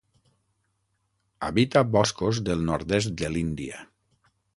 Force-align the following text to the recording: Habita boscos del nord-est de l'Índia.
Habita 1.47 1.83
boscos 1.97 2.39
del 2.47 2.65
nord-est 2.71 3.13
de 3.23 3.31
l'Índia. 3.35 3.83